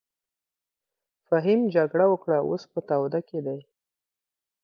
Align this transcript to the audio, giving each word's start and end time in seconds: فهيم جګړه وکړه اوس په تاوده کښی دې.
فهيم 1.27 1.61
جګړه 1.75 2.05
وکړه 2.09 2.37
اوس 2.47 2.63
په 2.71 2.79
تاوده 2.89 3.19
کښی 3.27 3.39
دې. 3.45 3.59